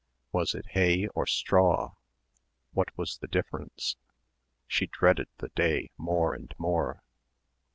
[0.31, 1.91] Was it hay or straw?
[2.71, 3.97] What was the difference?
[4.65, 7.03] She dreaded the day more and more.